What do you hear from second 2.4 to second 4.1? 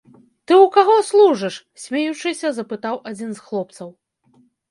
запытаў адзін з хлопцаў.